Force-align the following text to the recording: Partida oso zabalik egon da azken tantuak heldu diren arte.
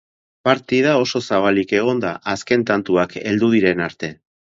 Partida 0.47 0.93
oso 1.01 1.19
zabalik 1.25 1.73
egon 1.79 2.01
da 2.05 2.13
azken 2.33 2.63
tantuak 2.71 3.15
heldu 3.23 3.51
diren 3.57 3.85
arte. 3.91 4.11